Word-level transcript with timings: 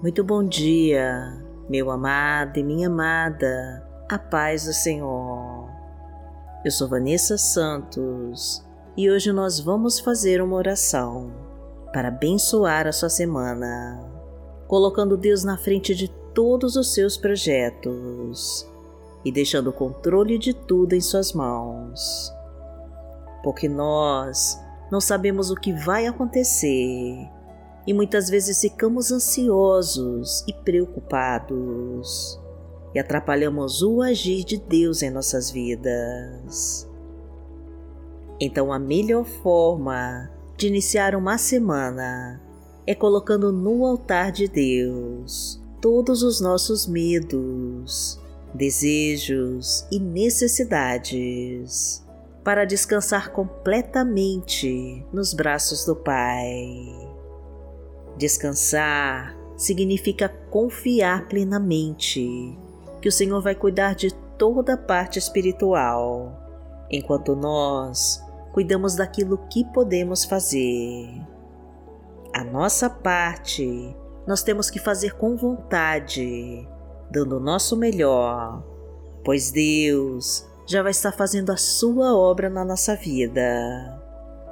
Muito 0.00 0.22
bom 0.22 0.44
dia, 0.44 1.44
meu 1.68 1.90
amado 1.90 2.56
e 2.56 2.62
minha 2.62 2.86
amada, 2.86 3.84
a 4.08 4.16
paz 4.16 4.64
do 4.64 4.72
Senhor. 4.72 5.68
Eu 6.64 6.70
sou 6.70 6.86
Vanessa 6.86 7.36
Santos 7.36 8.64
e 8.96 9.10
hoje 9.10 9.32
nós 9.32 9.58
vamos 9.58 9.98
fazer 9.98 10.40
uma 10.40 10.54
oração 10.54 11.32
para 11.92 12.08
abençoar 12.08 12.86
a 12.86 12.92
sua 12.92 13.08
semana, 13.08 14.08
colocando 14.68 15.16
Deus 15.16 15.42
na 15.42 15.58
frente 15.58 15.96
de 15.96 16.06
todos 16.32 16.76
os 16.76 16.94
seus 16.94 17.16
projetos 17.16 18.70
e 19.24 19.32
deixando 19.32 19.70
o 19.70 19.72
controle 19.72 20.38
de 20.38 20.54
tudo 20.54 20.92
em 20.92 21.00
Suas 21.00 21.32
mãos. 21.32 22.32
Porque 23.42 23.68
nós 23.68 24.60
não 24.92 25.00
sabemos 25.00 25.50
o 25.50 25.56
que 25.56 25.72
vai 25.72 26.06
acontecer 26.06 27.28
e 27.88 27.92
muitas 27.94 28.28
vezes 28.28 28.60
ficamos 28.60 29.10
ansiosos 29.10 30.44
e 30.46 30.52
preocupados 30.52 32.38
e 32.94 32.98
atrapalhamos 32.98 33.80
o 33.80 34.02
agir 34.02 34.44
de 34.44 34.58
Deus 34.58 35.00
em 35.00 35.08
nossas 35.08 35.50
vidas. 35.50 36.86
Então, 38.38 38.70
a 38.70 38.78
melhor 38.78 39.24
forma 39.24 40.30
de 40.54 40.66
iniciar 40.66 41.14
uma 41.14 41.38
semana 41.38 42.42
é 42.86 42.94
colocando 42.94 43.50
no 43.50 43.86
altar 43.86 44.32
de 44.32 44.48
Deus 44.48 45.58
todos 45.80 46.22
os 46.22 46.42
nossos 46.42 46.86
medos, 46.86 48.20
desejos 48.52 49.86
e 49.90 49.98
necessidades 49.98 52.06
para 52.44 52.66
descansar 52.66 53.32
completamente 53.32 55.02
nos 55.10 55.32
braços 55.32 55.86
do 55.86 55.96
Pai. 55.96 57.07
Descansar 58.18 59.36
significa 59.56 60.28
confiar 60.28 61.28
plenamente 61.28 62.58
que 63.00 63.08
o 63.08 63.12
Senhor 63.12 63.40
vai 63.40 63.54
cuidar 63.54 63.94
de 63.94 64.12
toda 64.36 64.74
a 64.74 64.76
parte 64.76 65.20
espiritual, 65.20 66.36
enquanto 66.90 67.36
nós 67.36 68.20
cuidamos 68.52 68.96
daquilo 68.96 69.38
que 69.48 69.64
podemos 69.72 70.24
fazer. 70.24 71.08
A 72.34 72.42
nossa 72.42 72.90
parte 72.90 73.96
nós 74.26 74.42
temos 74.42 74.68
que 74.68 74.80
fazer 74.80 75.14
com 75.14 75.36
vontade, 75.36 76.68
dando 77.08 77.36
o 77.36 77.40
nosso 77.40 77.76
melhor, 77.76 78.64
pois 79.24 79.52
Deus 79.52 80.44
já 80.66 80.82
vai 80.82 80.90
estar 80.90 81.12
fazendo 81.12 81.50
a 81.50 81.56
sua 81.56 82.16
obra 82.16 82.50
na 82.50 82.64
nossa 82.64 82.96
vida, 82.96 84.02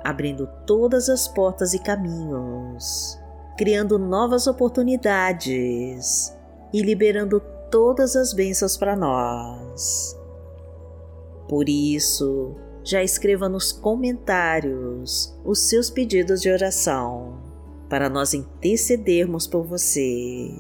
abrindo 0.05 0.49
todas 0.65 1.09
as 1.09 1.27
portas 1.27 1.75
e 1.75 1.81
caminhos 1.81 3.19
criando 3.57 3.99
novas 3.99 4.47
oportunidades 4.47 6.33
e 6.73 6.83
liberando 6.83 7.41
todas 7.71 8.15
as 8.15 8.33
bênçãos 8.33 8.77
para 8.77 8.95
nós. 8.95 10.17
Por 11.49 11.69
isso, 11.69 12.55
já 12.85 13.03
escreva 13.03 13.49
nos 13.49 13.73
comentários 13.73 15.35
os 15.45 15.61
seus 15.69 15.91
pedidos 15.91 16.41
de 16.43 16.51
oração 16.51 17.41
para 17.89 18.11
nós 18.11 18.35
intercedermos 18.35 19.47
por 19.47 19.65
você. 19.65 20.51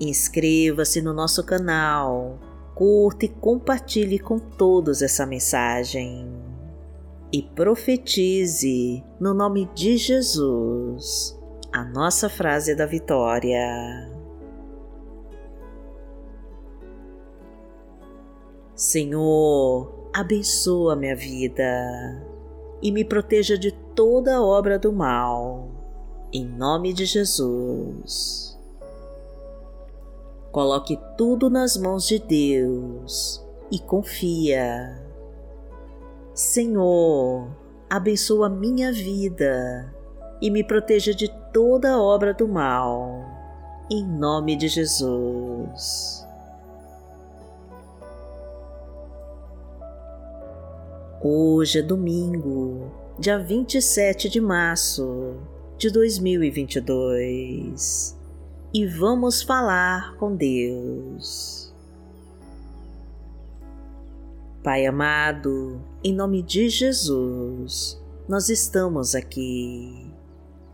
Inscreva-se 0.00 1.00
no 1.00 1.12
nosso 1.12 1.44
canal, 1.44 2.38
curta 2.74 3.26
e 3.26 3.28
compartilhe 3.28 4.18
com 4.18 4.38
todos 4.38 5.02
essa 5.02 5.24
mensagem. 5.24 6.26
E 7.32 7.42
profetize 7.42 9.02
no 9.20 9.32
nome 9.32 9.68
de 9.74 9.96
Jesus 9.96 11.40
a 11.72 11.84
nossa 11.84 12.28
frase 12.28 12.74
da 12.74 12.84
vitória. 12.84 14.10
Senhor, 18.74 20.10
abençoa 20.12 20.94
minha 20.94 21.16
vida 21.16 21.64
e 22.82 22.92
me 22.92 23.04
proteja 23.04 23.56
de 23.56 23.72
toda 23.94 24.42
obra 24.42 24.78
do 24.78 24.92
mal, 24.92 25.70
em 26.32 26.44
nome 26.44 26.92
de 26.92 27.06
Jesus. 27.06 28.58
Coloque 30.50 30.98
tudo 31.16 31.48
nas 31.48 31.78
mãos 31.78 32.06
de 32.06 32.18
Deus 32.18 33.42
e 33.70 33.78
confia. 33.78 35.02
Senhor, 36.34 37.48
abençoa 37.88 38.50
minha 38.50 38.92
vida 38.92 39.94
e 40.42 40.50
me 40.50 40.62
proteja 40.62 41.14
de 41.14 41.41
toda 41.52 42.00
obra 42.00 42.32
do 42.32 42.48
mal, 42.48 43.26
em 43.90 44.02
nome 44.02 44.56
de 44.56 44.68
Jesus. 44.68 46.26
Hoje 51.20 51.80
é 51.80 51.82
domingo, 51.82 52.90
dia 53.18 53.38
27 53.38 54.30
de 54.30 54.40
março 54.40 55.34
de 55.76 55.90
2022 55.90 58.18
e 58.72 58.86
vamos 58.86 59.42
falar 59.42 60.16
com 60.16 60.34
Deus. 60.34 61.70
Pai 64.64 64.86
amado, 64.86 65.82
em 66.02 66.14
nome 66.14 66.42
de 66.42 66.70
Jesus, 66.70 68.02
nós 68.26 68.48
estamos 68.48 69.14
aqui 69.14 70.11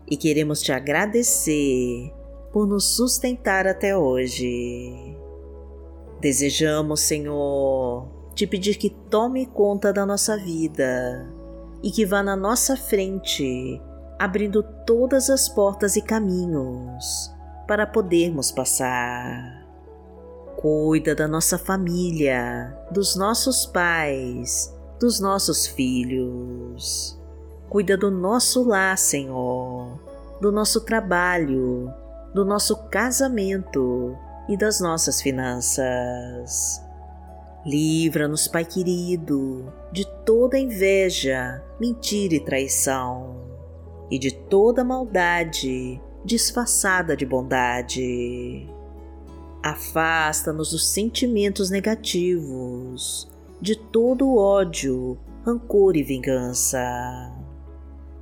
e 0.09 0.17
queremos 0.17 0.61
te 0.61 0.71
agradecer 0.71 2.11
por 2.51 2.67
nos 2.67 2.95
sustentar 2.95 3.67
até 3.67 3.95
hoje. 3.95 5.15
Desejamos, 6.19 7.01
Senhor, 7.01 8.07
te 8.33 8.47
pedir 8.47 8.77
que 8.77 8.89
tome 8.89 9.45
conta 9.45 9.93
da 9.93 10.05
nossa 10.05 10.35
vida 10.35 11.31
e 11.83 11.91
que 11.91 12.05
vá 12.05 12.23
na 12.23 12.35
nossa 12.35 12.75
frente, 12.75 13.79
abrindo 14.17 14.63
todas 14.85 15.29
as 15.29 15.47
portas 15.47 15.95
e 15.95 16.01
caminhos 16.01 17.31
para 17.67 17.85
podermos 17.85 18.51
passar. 18.51 19.59
Cuida 20.57 21.15
da 21.15 21.27
nossa 21.27 21.57
família, 21.57 22.75
dos 22.91 23.15
nossos 23.15 23.65
pais, 23.67 24.75
dos 24.99 25.19
nossos 25.21 25.67
filhos 25.67 27.18
Cuida 27.69 27.95
do 27.95 28.09
nosso 28.09 28.63
lar, 28.63 28.97
Senhor, 28.97 29.99
do 30.41 30.51
nosso 30.51 30.81
trabalho, 30.81 31.93
do 32.33 32.43
nosso 32.43 32.75
casamento 32.89 34.17
e 34.47 34.57
das 34.57 34.79
nossas 34.79 35.21
finanças. 35.21 36.83
Livra-nos, 37.65 38.47
Pai 38.47 38.65
querido, 38.65 39.71
de 39.91 40.05
toda 40.25 40.57
inveja, 40.57 41.63
mentira 41.79 42.35
e 42.35 42.39
traição, 42.39 43.35
e 44.09 44.17
de 44.17 44.31
toda 44.31 44.83
maldade 44.83 46.01
disfarçada 46.23 47.15
de 47.15 47.25
bondade. 47.25 48.67
Afasta-nos 49.63 50.71
dos 50.71 50.87
sentimentos 50.89 51.69
negativos, 51.69 53.29
de 53.61 53.75
todo 53.75 54.35
ódio, 54.37 55.17
rancor 55.45 55.95
e 55.95 56.03
vingança. 56.03 57.38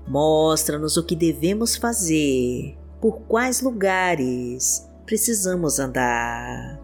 Mostra-nos 0.08 0.96
o 0.96 1.04
que 1.04 1.16
devemos 1.16 1.76
fazer, 1.76 2.78
por 3.02 3.20
quais 3.22 3.62
lugares 3.62 4.88
precisamos 5.06 5.80
andar, 5.80 6.80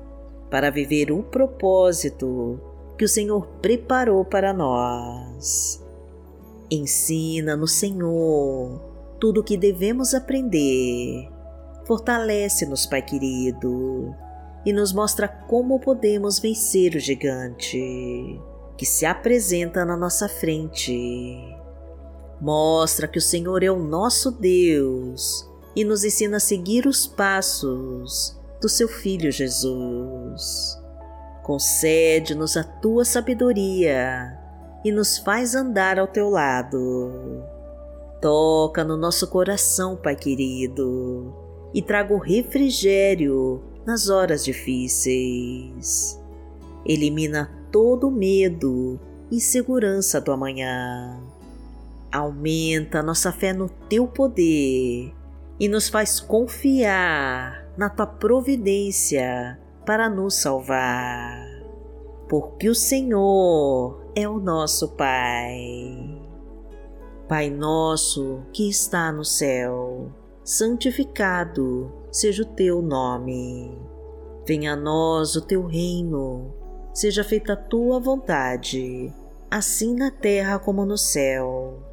para 0.50 0.70
viver 0.70 1.12
o 1.12 1.24
propósito 1.24 2.60
que 2.98 3.06
o 3.06 3.10
Senhor 3.10 3.48
preparou 3.62 4.26
para 4.26 4.54
nós. 4.54 5.82
Ensina-nos, 6.70 7.74
Senhor, 7.74 8.82
tudo 9.20 9.42
o 9.42 9.44
que 9.44 9.58
devemos 9.58 10.14
aprender. 10.14 11.30
Fortalece-nos, 11.86 12.86
Pai 12.86 13.02
querido, 13.02 14.14
e 14.66 14.74
nos 14.74 14.94
mostra 14.94 15.28
como 15.28 15.80
podemos 15.80 16.40
vencer 16.40 16.96
o 16.96 17.00
gigante 17.00 18.40
que 18.78 18.86
se 18.86 19.06
apresenta 19.06 19.86
na 19.86 19.96
nossa 19.96 20.28
frente. 20.28 21.63
Mostra 22.44 23.08
que 23.08 23.18
o 23.18 23.22
Senhor 23.22 23.64
é 23.64 23.72
o 23.72 23.80
nosso 23.80 24.30
Deus 24.30 25.50
e 25.74 25.86
nos 25.86 26.04
ensina 26.04 26.36
a 26.36 26.42
seguir 26.42 26.86
os 26.86 27.08
passos 27.08 28.38
do 28.62 28.68
seu 28.68 28.90
Filho 28.90 29.32
Jesus. 29.32 30.78
Concede-nos 31.42 32.58
a 32.58 32.64
tua 32.66 33.06
sabedoria 33.06 34.38
e 34.84 34.92
nos 34.92 35.20
faz 35.20 35.56
andar 35.56 35.98
ao 35.98 36.06
teu 36.06 36.30
lado. 36.30 37.14
Toca 38.20 38.84
no 38.84 38.98
nosso 38.98 39.26
coração, 39.28 39.96
Pai 39.96 40.18
querido, 40.18 41.34
e 41.74 41.82
traga 41.82 42.14
o 42.14 42.20
refrigério 42.20 43.64
nas 43.86 44.10
horas 44.10 44.44
difíceis. 44.44 46.22
Elimina 46.86 47.50
todo 47.72 48.10
o 48.10 48.12
medo 48.12 49.00
e 49.32 49.38
insegurança 49.38 50.20
do 50.20 50.34
amanhã 50.34 51.24
Aumenta 52.14 53.02
nossa 53.02 53.32
fé 53.32 53.54
no 53.54 53.68
teu 53.68 54.08
poder 54.08 55.12
e 55.60 55.68
nos 55.68 55.90
faz 55.90 56.20
confiar 56.20 57.68
na 57.76 57.90
tua 57.90 58.06
providência 58.06 59.60
para 59.84 60.08
nos 60.08 60.36
salvar. 60.36 61.44
Porque 62.30 62.70
o 62.70 62.76
Senhor 62.76 64.00
é 64.16 64.30
o 64.30 64.40
nosso 64.40 64.90
Pai. 64.90 66.22
Pai 67.28 67.50
nosso 67.50 68.44
que 68.54 68.70
está 68.70 69.12
no 69.12 69.26
céu, 69.26 70.12
santificado 70.44 71.92
seja 72.12 72.44
o 72.44 72.46
teu 72.46 72.80
nome. 72.80 73.76
Venha 74.46 74.74
a 74.74 74.76
nós 74.76 75.36
o 75.36 75.42
teu 75.42 75.66
reino, 75.66 76.54
seja 76.94 77.24
feita 77.24 77.54
a 77.54 77.58
tua 77.58 78.00
vontade, 78.00 79.12
assim 79.50 79.96
na 79.96 80.12
terra 80.12 80.60
como 80.60 80.86
no 80.86 80.96
céu. 80.96 81.93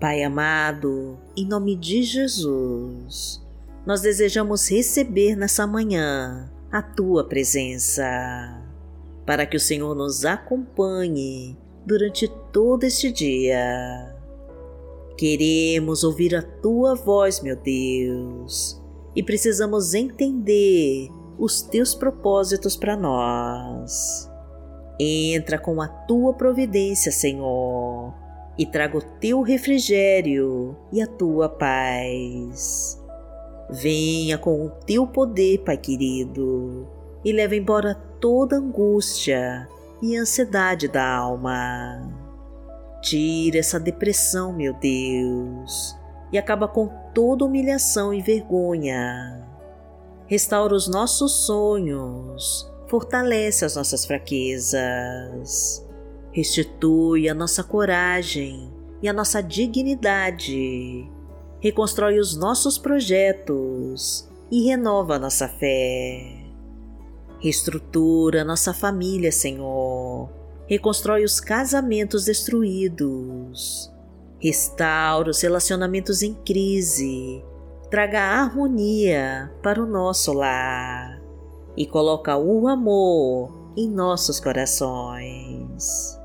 Pai 0.00 0.22
amado, 0.22 1.18
em 1.36 1.46
nome 1.46 1.76
de 1.76 2.02
Jesus, 2.02 3.46
nós 3.84 4.00
desejamos 4.00 4.70
receber 4.70 5.36
nessa 5.36 5.66
manhã 5.66 6.50
a 6.72 6.80
tua 6.80 7.22
presença, 7.22 8.02
para 9.26 9.44
que 9.44 9.58
o 9.58 9.60
Senhor 9.60 9.94
nos 9.94 10.24
acompanhe 10.24 11.54
durante 11.84 12.26
todo 12.50 12.84
este 12.84 13.12
dia. 13.12 14.16
Queremos 15.18 16.02
ouvir 16.02 16.34
a 16.34 16.40
tua 16.40 16.94
voz, 16.94 17.42
meu 17.42 17.56
Deus, 17.56 18.80
e 19.14 19.22
precisamos 19.22 19.92
entender 19.92 21.10
os 21.38 21.60
teus 21.60 21.94
propósitos 21.94 22.74
para 22.74 22.96
nós. 22.96 24.30
Entra 24.98 25.58
com 25.58 25.82
a 25.82 25.88
tua 25.88 26.32
providência, 26.32 27.12
Senhor 27.12 28.29
e 28.58 28.66
traga 28.66 28.98
o 28.98 29.02
teu 29.02 29.42
refrigério 29.42 30.76
e 30.92 31.00
a 31.00 31.06
tua 31.06 31.48
paz. 31.48 33.00
Venha 33.70 34.36
com 34.36 34.66
o 34.66 34.70
teu 34.70 35.06
poder, 35.06 35.58
Pai 35.58 35.76
querido, 35.76 36.88
e 37.24 37.32
leve 37.32 37.56
embora 37.56 37.94
toda 38.20 38.56
angústia 38.56 39.68
e 40.02 40.16
ansiedade 40.16 40.88
da 40.88 41.08
alma. 41.08 42.02
Tira 43.00 43.58
essa 43.58 43.78
depressão, 43.80 44.52
meu 44.52 44.74
Deus, 44.74 45.96
e 46.32 46.38
acaba 46.38 46.68
com 46.68 46.88
toda 47.14 47.44
humilhação 47.44 48.12
e 48.12 48.20
vergonha. 48.20 49.46
Restaura 50.26 50.74
os 50.74 50.86
nossos 50.88 51.46
sonhos, 51.46 52.70
fortalece 52.88 53.64
as 53.64 53.76
nossas 53.76 54.04
fraquezas 54.04 55.88
Restitui 56.32 57.28
a 57.28 57.34
nossa 57.34 57.64
coragem 57.64 58.72
e 59.02 59.08
a 59.08 59.12
nossa 59.12 59.40
dignidade. 59.42 61.10
Reconstrói 61.60 62.18
os 62.18 62.36
nossos 62.36 62.78
projetos 62.78 64.28
e 64.50 64.64
renova 64.64 65.16
a 65.16 65.18
nossa 65.18 65.48
fé. 65.48 66.44
Reestrutura 67.40 68.44
nossa 68.44 68.72
família, 68.72 69.32
Senhor. 69.32 70.30
Reconstrói 70.66 71.24
os 71.24 71.40
casamentos 71.40 72.26
destruídos. 72.26 73.90
Restaura 74.38 75.30
os 75.30 75.40
relacionamentos 75.40 76.22
em 76.22 76.34
crise. 76.34 77.42
Traga 77.90 78.20
harmonia 78.20 79.50
para 79.62 79.82
o 79.82 79.86
nosso 79.86 80.32
lar. 80.32 81.20
E 81.76 81.86
coloca 81.86 82.36
o 82.36 82.68
amor 82.68 83.72
em 83.76 83.88
nossos 83.88 84.38
corações. 84.38 86.19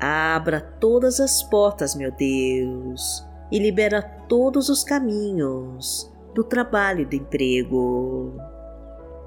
Abra 0.00 0.60
todas 0.60 1.20
as 1.20 1.42
portas, 1.42 1.94
meu 1.94 2.10
Deus, 2.10 3.22
e 3.52 3.58
libera 3.58 4.00
todos 4.00 4.70
os 4.70 4.82
caminhos 4.82 6.10
do 6.34 6.42
trabalho 6.42 7.02
e 7.02 7.04
do 7.04 7.16
emprego. 7.16 8.32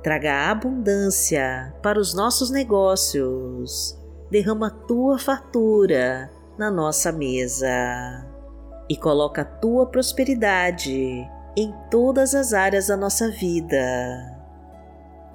Traga 0.02 0.50
abundância 0.50 1.74
para 1.84 2.00
os 2.00 2.14
nossos 2.16 2.50
negócios. 2.50 3.98
Derrama 4.32 4.72
tua 4.72 5.20
fartura 5.20 6.32
na 6.58 6.72
nossa 6.72 7.12
mesa 7.12 8.28
e 8.90 8.98
coloca 8.98 9.46
tua 9.46 9.86
prosperidade 9.86 11.30
em 11.56 11.74
todas 11.92 12.34
as 12.34 12.52
áreas 12.52 12.88
da 12.88 12.98
nossa 12.98 13.30
vida. 13.30 14.42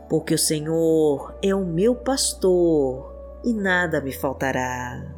Porque 0.09 0.35
o 0.35 0.39
Senhor 0.39 1.39
é 1.43 1.55
o 1.55 1.65
meu 1.65 1.95
pastor 1.95 3.15
e 3.45 3.53
nada 3.53 4.01
me 4.01 4.13
faltará. 4.13 5.18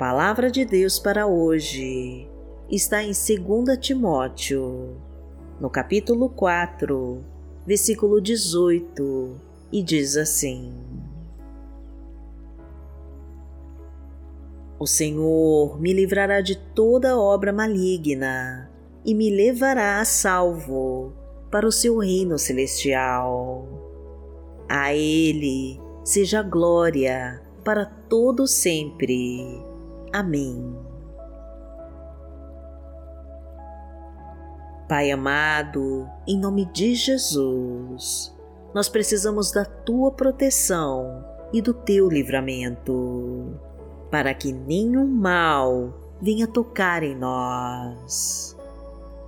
Palavra 0.00 0.50
de 0.50 0.64
Deus 0.64 0.98
para 0.98 1.26
hoje 1.26 2.26
está 2.70 3.02
em 3.02 3.08
2 3.12 3.78
Timóteo, 3.78 4.96
no 5.60 5.68
capítulo 5.68 6.30
4, 6.30 7.22
versículo 7.66 8.18
18, 8.18 9.38
e 9.70 9.82
diz 9.82 10.16
assim: 10.16 10.72
O 14.78 14.86
Senhor 14.86 15.78
me 15.78 15.92
livrará 15.92 16.40
de 16.40 16.56
toda 16.56 17.18
obra 17.18 17.52
maligna 17.52 18.70
e 19.04 19.14
me 19.14 19.28
levará 19.28 20.00
a 20.00 20.04
salvo 20.06 21.12
para 21.50 21.66
o 21.66 21.72
seu 21.72 21.98
reino 21.98 22.38
celestial. 22.38 23.68
A 24.66 24.94
Ele 24.94 25.78
seja 26.02 26.42
glória 26.42 27.42
para 27.62 27.84
todo 27.84 28.46
sempre. 28.46 29.68
Amém. 30.12 30.76
Pai 34.88 35.12
amado, 35.12 36.08
em 36.26 36.36
nome 36.36 36.64
de 36.66 36.96
Jesus, 36.96 38.36
nós 38.74 38.88
precisamos 38.88 39.52
da 39.52 39.64
tua 39.64 40.10
proteção 40.10 41.24
e 41.52 41.62
do 41.62 41.72
teu 41.72 42.08
livramento, 42.08 43.56
para 44.10 44.34
que 44.34 44.52
nenhum 44.52 45.06
mal 45.06 45.94
venha 46.20 46.48
tocar 46.48 47.04
em 47.04 47.14
nós. 47.14 48.56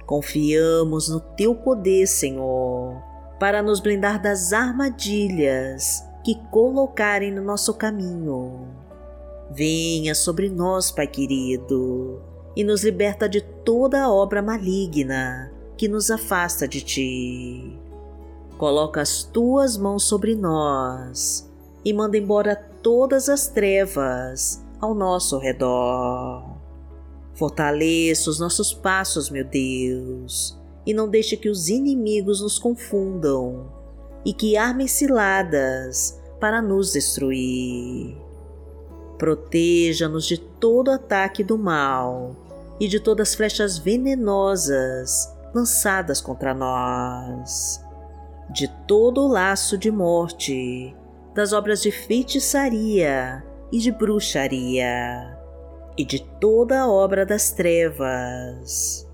Confiamos 0.04 1.08
no 1.08 1.20
teu 1.20 1.54
poder, 1.54 2.08
Senhor, 2.08 3.00
para 3.38 3.62
nos 3.62 3.78
blindar 3.78 4.20
das 4.20 4.52
armadilhas 4.52 6.04
que 6.24 6.34
colocarem 6.50 7.30
no 7.30 7.40
nosso 7.42 7.72
caminho 7.74 8.81
Venha 9.54 10.14
sobre 10.14 10.48
nós, 10.48 10.90
Pai 10.90 11.06
querido, 11.06 12.22
e 12.56 12.64
nos 12.64 12.82
liberta 12.82 13.28
de 13.28 13.42
toda 13.42 14.10
obra 14.10 14.40
maligna 14.40 15.52
que 15.76 15.88
nos 15.88 16.10
afasta 16.10 16.66
de 16.66 16.80
ti. 16.80 17.78
Coloca 18.56 19.02
as 19.02 19.24
tuas 19.24 19.76
mãos 19.76 20.04
sobre 20.04 20.34
nós 20.34 21.50
e 21.84 21.92
manda 21.92 22.16
embora 22.16 22.56
todas 22.82 23.28
as 23.28 23.46
trevas 23.46 24.64
ao 24.80 24.94
nosso 24.94 25.36
redor. 25.38 26.56
Fortaleça 27.34 28.30
os 28.30 28.40
nossos 28.40 28.72
passos, 28.72 29.28
meu 29.28 29.44
Deus, 29.44 30.58
e 30.86 30.94
não 30.94 31.08
deixe 31.08 31.36
que 31.36 31.50
os 31.50 31.68
inimigos 31.68 32.40
nos 32.40 32.58
confundam 32.58 33.70
e 34.24 34.32
que 34.32 34.56
armem 34.56 34.86
ciladas 34.86 36.18
para 36.40 36.62
nos 36.62 36.92
destruir. 36.92 38.21
Proteja-nos 39.22 40.26
de 40.26 40.36
todo 40.36 40.90
ataque 40.90 41.44
do 41.44 41.56
mal 41.56 42.34
e 42.80 42.88
de 42.88 42.98
todas 42.98 43.28
as 43.28 43.34
flechas 43.36 43.78
venenosas 43.78 45.32
lançadas 45.54 46.20
contra 46.20 46.52
nós, 46.52 47.80
de 48.50 48.66
todo 48.84 49.20
o 49.20 49.28
laço 49.28 49.78
de 49.78 49.92
morte, 49.92 50.92
das 51.36 51.52
obras 51.52 51.82
de 51.82 51.92
feitiçaria 51.92 53.44
e 53.70 53.78
de 53.78 53.92
bruxaria, 53.92 55.38
e 55.96 56.04
de 56.04 56.18
toda 56.40 56.80
a 56.80 56.90
obra 56.90 57.24
das 57.24 57.52
trevas. 57.52 59.08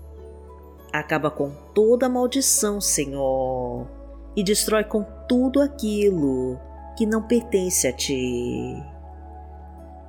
Acaba 0.91 1.29
com 1.29 1.51
toda 1.75 2.09
maldição, 2.09 2.81
Senhor, 2.81 3.85
e 4.35 4.43
destrói 4.43 4.85
com 4.85 5.05
tudo 5.27 5.61
aquilo 5.61 6.59
que 6.97 7.05
não 7.05 7.21
pertence 7.21 7.87
a 7.87 7.93
Ti. 7.93 8.98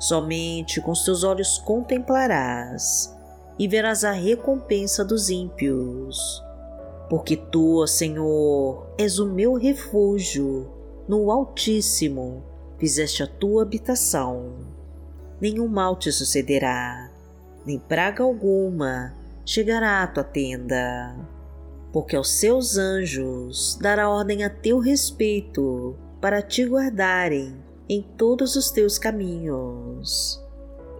Somente 0.00 0.80
com 0.80 0.92
os 0.92 1.04
teus 1.04 1.22
olhos 1.24 1.58
contemplarás 1.58 3.14
e 3.58 3.68
verás 3.68 4.02
a 4.02 4.12
recompensa 4.12 5.04
dos 5.04 5.28
ímpios. 5.28 6.42
Porque 7.10 7.36
tu, 7.36 7.86
Senhor, 7.86 8.86
és 8.96 9.18
o 9.18 9.26
meu 9.26 9.52
refúgio, 9.52 10.66
no 11.06 11.30
Altíssimo 11.30 12.42
fizeste 12.78 13.22
a 13.22 13.26
tua 13.26 13.60
habitação. 13.60 14.54
Nenhum 15.38 15.68
mal 15.68 15.96
te 15.96 16.10
sucederá, 16.10 17.10
nem 17.66 17.78
praga 17.78 18.24
alguma 18.24 19.14
chegará 19.44 20.02
à 20.02 20.06
tua 20.06 20.24
tenda. 20.24 21.14
Porque 21.92 22.16
aos 22.16 22.30
seus 22.30 22.78
anjos 22.78 23.76
dará 23.78 24.08
ordem 24.08 24.44
a 24.44 24.48
teu 24.48 24.78
respeito 24.78 25.94
para 26.22 26.40
te 26.40 26.64
guardarem 26.64 27.54
em 27.90 28.02
todos 28.16 28.54
os 28.54 28.70
teus 28.70 28.98
caminhos. 28.98 30.40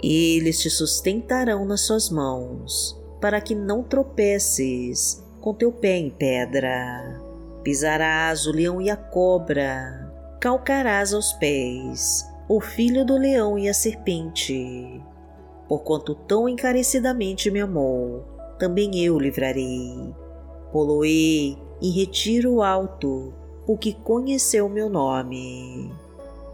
Eles 0.03 0.61
te 0.61 0.69
sustentarão 0.69 1.65
nas 1.65 1.83
suas 1.83 2.11
mãos, 2.11 3.01
para 3.21 3.41
que 3.41 3.55
não 3.55 3.85
tropeces 3.85 5.25
com 5.41 5.55
teu 5.55 5.71
pé 5.71 5.99
em 5.99 6.11
pedra. 6.11 7.23
Pisarás 7.63 8.45
o 8.45 8.51
leão 8.51 8.83
e 8.83 8.91
a 8.91 8.97
cobra, 8.97 10.13
calcarás 10.41 11.15
aos 11.15 11.33
pés 11.35 12.29
o 12.49 12.61
filho 12.61 13.05
do 13.05 13.17
leão 13.17 13.57
e 13.57 13.69
a 13.69 13.75
serpente. 13.75 15.01
Porquanto 15.69 16.17
tão 16.17 16.49
encarecidamente 16.49 17.53
me 17.53 17.61
amou, 17.61 18.25
também 18.59 18.99
eu 18.99 19.17
livrarei. 19.17 20.13
Poloei 20.73 21.57
em 21.81 21.91
retiro 21.93 22.61
alto, 22.63 23.33
o 23.65 23.79
que 23.79 23.95
conheceu 23.95 24.69
meu 24.69 24.91
nome. 24.91 25.93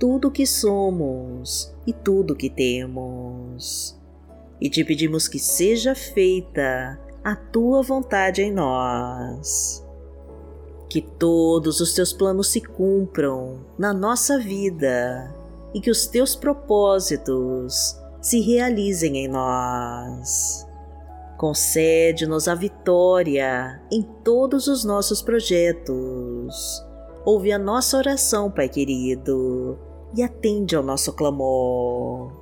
tudo 0.00 0.28
o 0.28 0.30
que 0.30 0.46
somos 0.46 1.72
e 1.86 1.92
tudo 1.92 2.32
o 2.32 2.36
que 2.36 2.48
temos. 2.48 4.00
E 4.58 4.70
te 4.70 4.82
pedimos 4.82 5.28
que 5.28 5.38
seja 5.38 5.94
feita 5.94 6.98
a 7.22 7.36
tua 7.36 7.82
vontade 7.82 8.40
em 8.40 8.50
nós. 8.50 9.86
Que 10.88 11.02
todos 11.02 11.80
os 11.80 11.92
teus 11.92 12.14
planos 12.14 12.48
se 12.48 12.62
cumpram 12.62 13.60
na 13.78 13.92
nossa 13.92 14.38
vida 14.38 15.34
e 15.74 15.80
que 15.80 15.90
os 15.90 16.06
teus 16.06 16.34
propósitos 16.34 17.94
se 18.22 18.40
realizem 18.40 19.18
em 19.18 19.28
nós. 19.28 20.66
Concede-nos 21.36 22.48
a 22.48 22.54
vitória 22.54 23.82
em 23.92 24.02
todos 24.24 24.66
os 24.66 24.82
nossos 24.82 25.20
projetos. 25.20 26.82
Ouve 27.24 27.52
a 27.52 27.58
nossa 27.58 27.98
oração, 27.98 28.50
Pai 28.50 28.68
querido 28.68 29.78
e 30.14 30.22
atende 30.22 30.74
ao 30.76 30.82
nosso 30.82 31.12
clamor. 31.12 32.32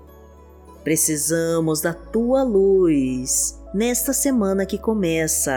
Precisamos 0.83 1.81
da 1.81 1.93
tua 1.93 2.43
luz 2.43 3.59
nesta 3.75 4.13
semana 4.13 4.65
que 4.65 4.79
começa 4.79 5.53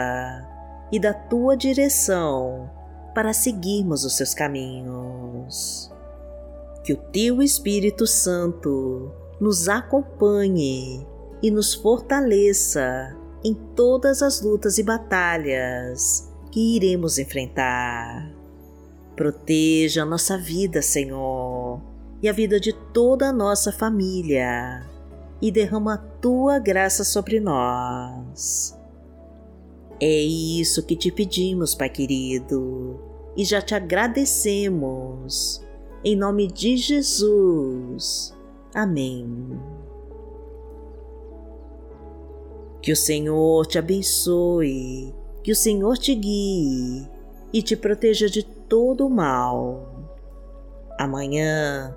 e 0.90 0.98
da 0.98 1.14
tua 1.14 1.56
direção 1.56 2.70
para 3.14 3.32
seguirmos 3.32 4.04
os 4.04 4.16
seus 4.16 4.34
caminhos. 4.34 5.90
Que 6.84 6.92
o 6.92 6.96
teu 6.96 7.40
Espírito 7.40 8.06
Santo 8.06 9.10
nos 9.40 9.68
acompanhe 9.68 11.06
e 11.42 11.50
nos 11.50 11.74
fortaleça 11.74 13.16
em 13.44 13.54
todas 13.54 14.22
as 14.22 14.40
lutas 14.42 14.78
e 14.78 14.82
batalhas 14.82 16.30
que 16.50 16.76
iremos 16.76 17.18
enfrentar. 17.18 18.30
Proteja 19.16 20.02
a 20.02 20.06
nossa 20.06 20.36
vida, 20.36 20.82
Senhor 20.82 21.41
e 22.22 22.28
a 22.28 22.32
vida 22.32 22.60
de 22.60 22.72
toda 22.72 23.28
a 23.28 23.32
nossa 23.32 23.72
família 23.72 24.88
e 25.40 25.50
derrama 25.50 25.94
a 25.94 25.98
tua 25.98 26.60
graça 26.60 27.02
sobre 27.02 27.40
nós. 27.40 28.78
É 30.00 30.20
isso 30.20 30.86
que 30.86 30.94
te 30.94 31.10
pedimos, 31.10 31.74
Pai 31.74 31.90
querido, 31.90 33.00
e 33.36 33.44
já 33.44 33.60
te 33.60 33.74
agradecemos. 33.74 35.60
Em 36.04 36.16
nome 36.16 36.46
de 36.46 36.76
Jesus. 36.76 38.36
Amém. 38.72 39.60
Que 42.80 42.92
o 42.92 42.96
Senhor 42.96 43.66
te 43.66 43.78
abençoe, 43.78 45.14
que 45.42 45.52
o 45.52 45.56
Senhor 45.56 45.96
te 45.98 46.14
guie 46.14 47.08
e 47.52 47.62
te 47.62 47.76
proteja 47.76 48.28
de 48.28 48.44
todo 48.44 49.06
o 49.06 49.10
mal. 49.10 49.88
Amanhã 50.98 51.96